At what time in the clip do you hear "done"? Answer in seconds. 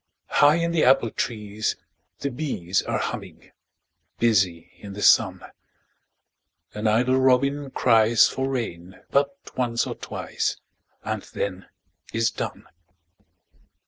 12.31-12.65